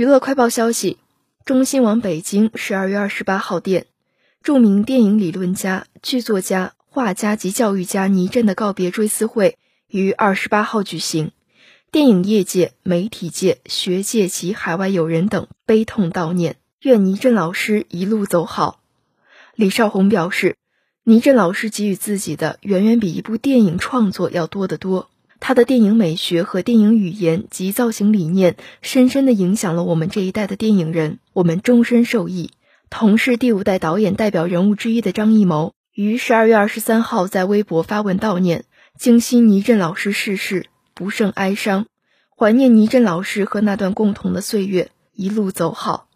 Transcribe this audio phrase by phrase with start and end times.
[0.00, 0.96] 娱乐快报消息：
[1.44, 3.84] 中新网北京十二月二十八号电，
[4.42, 9.58] 著名电影理论家、剧作家、画家及教育家倪震的告别追思会
[9.88, 11.32] 于二十八号举行，
[11.92, 18.80] 电影业界、媒体界、学界及海外友人等悲痛悼念，愿倪震老师一路走好。
[19.54, 20.56] 李少红表示，
[21.04, 25.10] 倪震老师给予自己的远远比一部电影创作要多得多。
[25.40, 32.50] 他的电影美学和电影语言及造型理念，深深地影响了我们这一代的电影人，我们终身受益。
[32.90, 38.64] 同是第五代导演代表人物之一的张艺谋，于十二月二十三号在微博发文悼念，
[38.98, 41.86] 惊悉倪震老师逝世，不胜哀伤，
[42.36, 46.09] 怀念倪震老师和那段共同的岁月，一路走好。